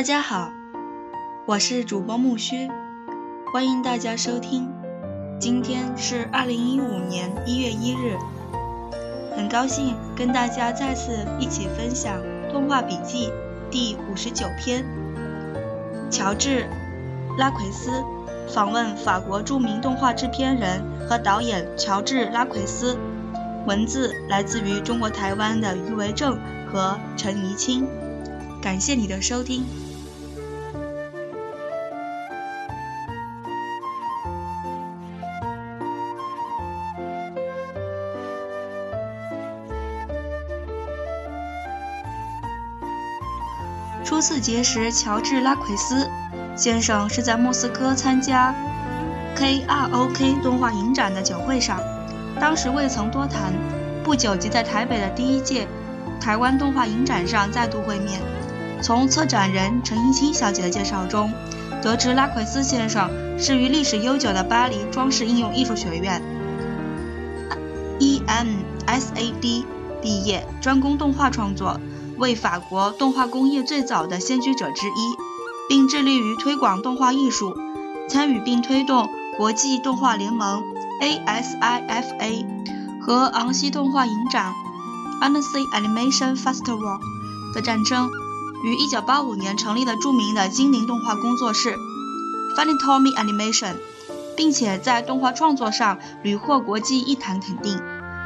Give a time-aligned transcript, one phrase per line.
[0.00, 0.50] 大家好，
[1.44, 2.70] 我是主播木须，
[3.52, 4.66] 欢迎大家收听。
[5.38, 8.16] 今天是二零一五年一月一日，
[9.36, 12.18] 很高兴跟大家再次一起分享
[12.50, 13.28] 《动画笔记》
[13.70, 14.86] 第五十九篇。
[16.10, 16.64] 乔治·
[17.36, 17.90] 拉奎斯
[18.48, 22.96] 访问法国著名动画制片人和导演乔治·拉奎斯，
[23.66, 26.38] 文字来自于中国台湾的余维正
[26.72, 27.86] 和陈怡清。
[28.62, 29.66] 感谢你的收听。
[44.20, 46.06] 初次结识乔治·拉奎斯
[46.54, 48.54] 先生是在莫斯科参加
[49.34, 51.80] KROK 动画影展的酒会上，
[52.38, 53.54] 当时未曾多谈，
[54.04, 55.66] 不久即在台北的第一届
[56.20, 58.20] 台湾动画影展上再度会面。
[58.82, 61.32] 从策展人陈怡清小姐的介绍中，
[61.80, 66.20] 得知拉奎斯先生是于历史悠久的巴黎装饰应用艺术学院
[67.98, 69.64] （EMSAD）
[70.02, 71.80] 毕业，专攻动画创作，
[72.20, 75.16] 为法国动画工业最早的先驱者之一，
[75.70, 77.56] 并致力于推广动画艺术，
[78.10, 80.62] 参与并推动国际动画联盟
[81.00, 82.44] （ASIFA）
[83.00, 84.52] 和昂西动画影展
[85.22, 87.00] （Annecy Animation Festival）
[87.54, 88.10] 的战争。
[88.62, 91.74] 于1985年成立了著名的精灵动画工作室
[92.54, 93.76] Funny Tommy Animation，
[94.36, 97.80] 并且在动画创作上屡获国际艺坛肯定。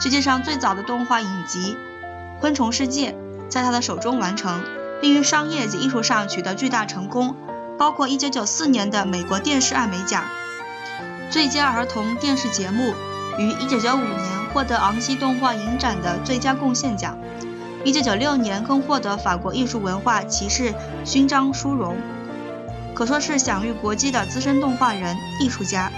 [0.00, 1.74] 世界上最早的动画影集
[2.40, 3.10] 《昆虫世界》
[3.50, 4.62] 在他的手中完成，
[5.02, 7.36] 并于商业及艺术上取得巨大成功，
[7.76, 10.24] 包括1994年的美国电视艾美奖
[11.30, 12.94] 最佳儿童电视节目，
[13.38, 17.18] 于1995年获得昂西动画影展的最佳贡献奖。
[17.82, 20.74] 一九九六年更获得法国艺术文化骑士
[21.04, 21.96] 勋章殊荣，
[22.94, 25.90] 可说是享誉国际的资深动画人、艺术家。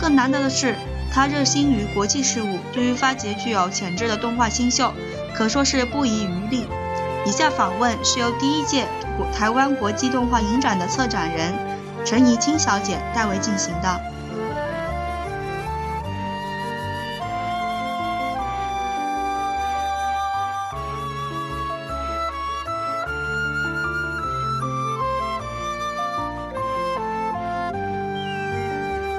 [0.00, 0.74] 更难得的是，
[1.12, 4.92] 他热心于国际事务，对于发掘具有潜质的动画新秀，
[5.34, 6.66] 可说是不遗余力。
[7.26, 8.88] 以下访问是由第一届
[9.32, 11.52] 台湾国际动画影展的策展人
[12.04, 14.00] 陈怡清小姐代为进行的。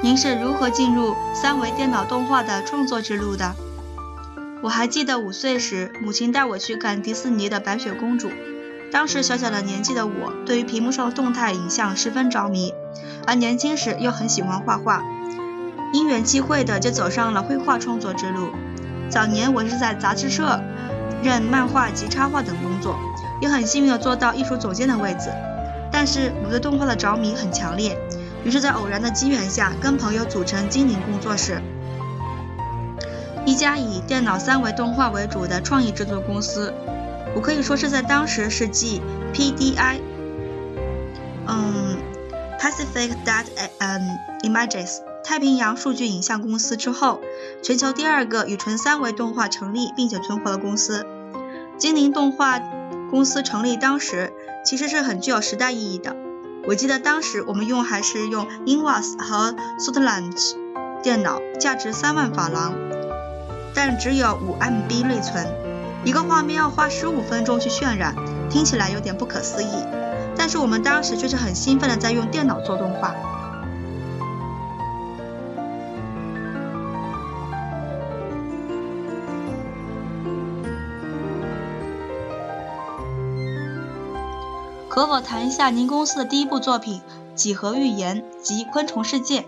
[0.00, 3.67] 您是如何进入三维电脑动画的创作之路的？
[4.60, 8.28] 我还记得五岁时，母亲带我去看迪士尼的《白雪公主》。
[8.90, 12.74] 当时小小的年纪的我，对于屏幕上的动态影像十分着迷，
[13.24, 15.04] 而年轻时又很喜欢画画，
[15.92, 18.50] 因缘际会的就走上了绘画创作之路。
[19.08, 20.60] 早年我是在杂志社
[21.22, 22.98] 任漫画及插画等工作，
[23.40, 25.30] 也很幸运的做到艺术总监的位置。
[25.92, 27.96] 但是我对动画的着迷很强烈。
[28.44, 31.60] 于是，在偶然的机缘下，跟朋友组成精灵工作室，
[33.48, 36.74] 一家以电脑三维动画为主的创意制作公司。
[37.34, 39.00] 我可以说是在当时是继
[39.32, 40.00] PDI，
[41.46, 41.96] 嗯
[42.60, 43.46] ，Pacific Data
[44.42, 47.22] Images 太平洋数据影像公司之后，
[47.62, 51.06] 全球第二个以纯三维动画成立并且存活的公司。
[51.78, 52.60] 精灵动画
[53.10, 54.30] 公司成立当时，
[54.62, 56.14] 其实是很具有时代意义的。
[56.66, 60.36] 我记得当时我们用还是用 Invas 和 s u t l a n d
[61.02, 62.74] 电脑，价值三万法郎，
[63.74, 65.46] 但只有五 MB 内存，
[66.04, 68.14] 一个画面要花十五分钟去渲染，
[68.50, 69.68] 听起来有点不可思议。
[70.36, 73.14] 但是我们当时却是很兴奋的在用电脑做动画。
[84.88, 87.00] 可否谈一下您公司的第一部作品
[87.34, 89.40] 《几何寓言》及《昆虫世界》？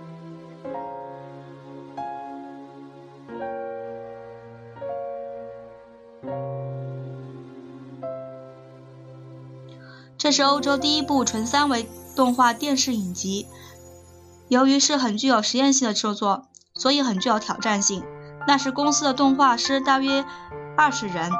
[10.30, 13.48] 这是欧洲第一部纯三维动画电视影集。
[14.46, 18.04] 由于是很具有实验性的制作，所以很具有挑战性。
[18.46, 20.24] 那时公司的动画师大约
[20.76, 21.32] 二十人。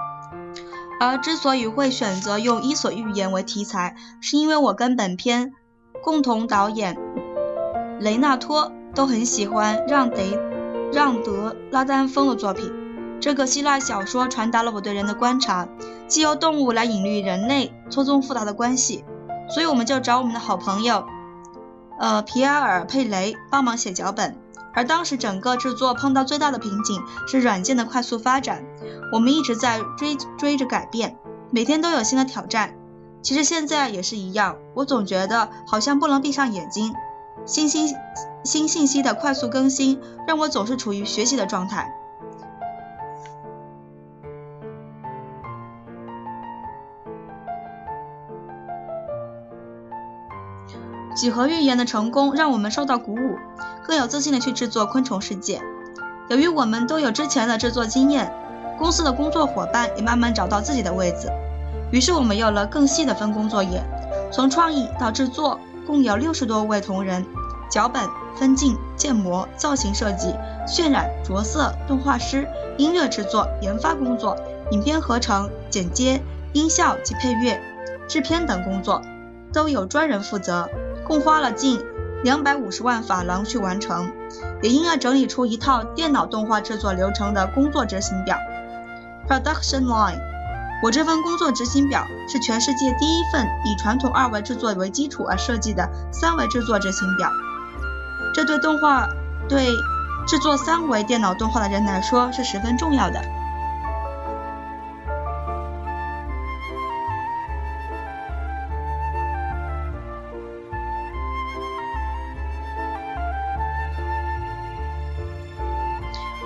[0.99, 5.53] 而之所以会选择用《伊索寓言》为题材，是因为我跟本片
[6.03, 6.99] 共同导演
[8.01, 10.17] 雷纳托都很喜欢让德
[10.93, 12.80] 让德拉丹峰的作品。
[13.21, 15.69] 这个希腊小说传达了我对人的观察，
[16.09, 19.05] 既由动物来隐喻人类错综复杂的关系，
[19.51, 21.05] 所以我们就找我们的好朋友，
[21.99, 24.37] 呃皮埃尔佩雷帮忙写脚本。
[24.73, 28.65] 而当时整个制作碰到最大的瓶颈是软件的快速发展，
[29.13, 31.19] 我们一直在追追着改变，
[31.51, 32.75] 每天都有新的挑战。
[33.21, 36.95] 其实现在也是一样，我总觉得好像不能闭上眼睛。
[37.45, 37.95] 新新
[38.45, 41.93] 新信息的快速更新，让我总是处于学习的状态。
[51.21, 53.37] 几何预言的成功让我们受到鼓舞，
[53.87, 55.61] 更有自信的去制作昆虫世界。
[56.31, 58.33] 由于我们都有之前的制作经验，
[58.79, 61.31] 公司的工作伙伴也慢慢找到自己的位置。
[61.93, 63.83] 于是我们有了更细的分工作业，
[64.33, 67.23] 从创意到制作，共有六十多位同仁，
[67.71, 70.35] 脚本、分镜、建模、造型设计、
[70.67, 74.35] 渲染、着色、动画师、音乐制作、研发工作、
[74.71, 76.19] 影片合成、剪接、
[76.55, 77.61] 音效及配乐、
[78.09, 79.03] 制片等工作，
[79.53, 80.67] 都有专人负责，
[81.11, 81.85] 共花了近
[82.23, 84.13] 两百五十万法郎去完成，
[84.63, 88.37] 也应该整理出一套电脑动画制作流程的工作执行表
[89.29, 90.21] （Production Line）。
[90.85, 97.29] 我这份工作执行表是全世界第一份以传统二维制作为基础而设计的三维制作执行表。
[98.33, 99.09] 这对动画
[99.49, 99.67] 对
[100.29, 103.21] 制作三维电脑动画的人来说是十分重要的。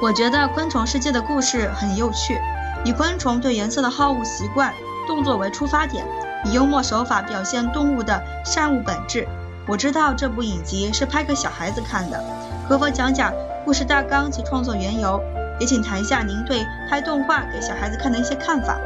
[0.04, 2.38] 我觉得昆虫世界的故事很有趣。
[2.84, 4.70] 以昆虫对颜色的好恶习惯、
[5.06, 6.04] 动作为出发点，
[6.44, 9.26] 以幽默手法表现动物的善恶本质。
[9.66, 12.22] 我知道这部影集是拍给小孩子看的，
[12.68, 13.32] 可否讲讲
[13.64, 15.18] 故事大纲及创作缘由？
[15.58, 18.78] 也请谈一下您对拍动画给小孩子看的一些看法。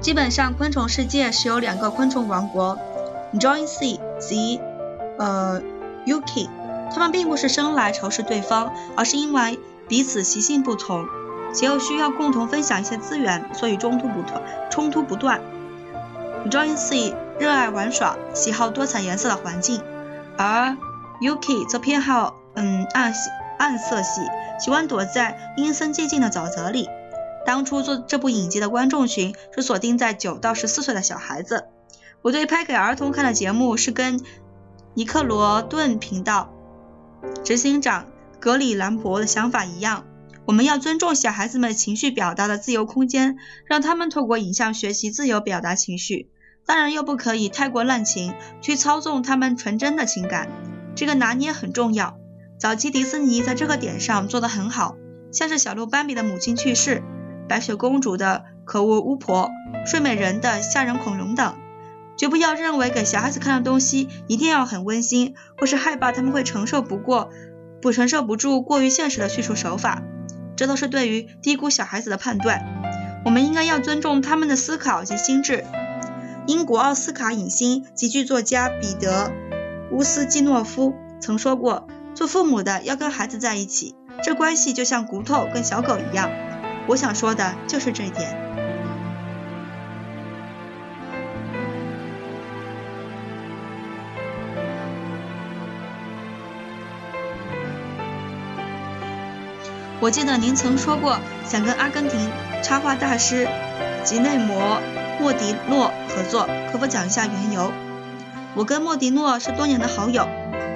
[0.00, 2.78] 基本上，昆虫世界是由两个昆虫王国。
[3.34, 4.58] Join C 及
[5.18, 5.60] 呃
[6.06, 6.48] Yuki，
[6.90, 9.58] 他们并不是生来仇视对方，而是因为
[9.88, 11.04] 彼此习性不同，
[11.54, 14.42] 且又需要共同分享一些资源，所以冲突不断。
[14.70, 15.40] 冲突不断。
[16.50, 19.82] Join C 热爱玩耍，喜好多彩颜色的环境，
[20.38, 20.74] 而
[21.20, 23.12] Yuki 则偏好嗯暗
[23.58, 24.22] 暗色系，
[24.58, 26.88] 喜欢躲在阴森寂静的沼泽里。
[27.46, 31.66] 当初做这部影集的观众群是锁定在九到十四岁的小孩子。
[32.22, 34.20] 我对拍给儿童看的节目是跟
[34.94, 36.52] 尼克罗顿频道
[37.44, 38.06] 执行长
[38.38, 40.04] 格里兰博的想法一样，
[40.46, 46.28] 我们要尊重小孩子们情绪表达的自由空间，让他们透过影像学习自由表达情绪。
[46.66, 50.48] 当然又不可以太过滥情，去操纵他们纯真的情感，
[50.94, 52.16] 这个拿捏很重要。
[52.58, 54.96] 早期迪士尼在这个点上做得很好，
[55.32, 57.02] 像是小鹿斑比的母亲去世，
[57.50, 59.50] 白雪公主的可恶巫婆，
[59.84, 61.56] 睡美人的吓人恐龙等。
[62.16, 67.30] 绝不要认为给小孩子看的东西一定要很温馨，或是害怕他们会承受不过、
[67.82, 70.00] 不承受不住过于现实的叙述手法，
[70.54, 72.64] 这都是对于低估小孩子的判断。
[73.24, 75.64] 我们应该要尊重他们的思考及心智。
[76.46, 79.32] 英国奥斯卡影星及剧作家彼得
[79.90, 86.30] 乌斯基诺夫曾说过：“做父母的要跟孩子在一起，这关系就像骨头跟小狗一样。”
[86.90, 88.36] 我想说的就是这一点。
[100.00, 102.28] 我记得您曾说过想跟阿根廷
[102.64, 103.46] 插画大师
[104.02, 104.80] 吉内摩
[105.20, 107.70] 莫迪诺合作，可否讲一下缘由？
[108.56, 110.26] 我跟莫迪诺是多年的好友，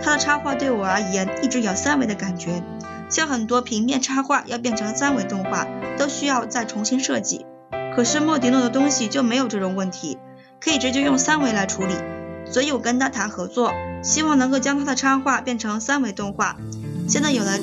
[0.01, 2.63] 他的插画对我而言一直有三维的感觉，
[3.09, 5.67] 像很多平面插画要变成三维动画
[5.99, 7.47] 都需要再重新设计，
[7.95, 10.19] 可是莫迪诺的东西就没有这种问题，
[10.61, 11.95] 可以直接用三维来处理，
[12.45, 16.57] 所以我跟他谈合作，希望能够将他的插画变成三维动画。
[17.09, 17.59] 现在有了。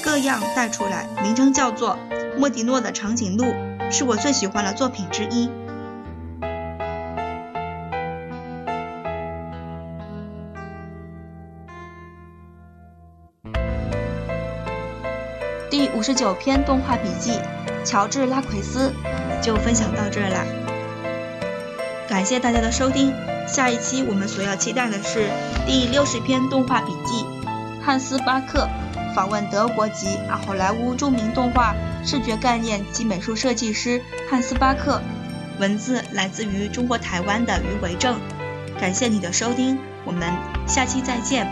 [0.00, 1.98] 各样带出来，名称叫做
[2.38, 3.44] 《莫迪诺的长颈鹿》，
[3.90, 5.50] 是我最喜欢的作品之一。
[15.98, 17.40] 五十九篇动画笔记，
[17.84, 18.94] 乔治拉奎斯
[19.42, 20.46] 就分享到这了。
[22.08, 23.12] 感谢大家的收听，
[23.48, 25.26] 下一期我们所要期待的是
[25.66, 27.26] 第六十篇动画笔记，
[27.82, 28.68] 汉斯巴克。
[29.12, 31.74] 访问德国籍啊好莱坞著名动画
[32.04, 34.00] 视觉概念及美术设计师
[34.30, 35.02] 汉斯巴克，
[35.58, 38.20] 文字来自于中国台湾的余维正。
[38.80, 40.32] 感谢你的收听，我们
[40.68, 41.48] 下期再见。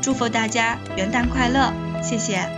[0.00, 2.48] 祝福大家元旦快乐，谢谢。